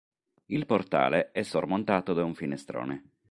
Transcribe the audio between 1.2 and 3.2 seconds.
è sormontato da un finestrone.